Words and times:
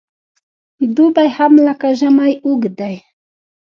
دوبی 0.95 1.27
هم 1.37 1.53
لکه 1.65 1.89
ژمی 1.99 2.33
اوږد 2.45 2.73
دی. 2.79 2.95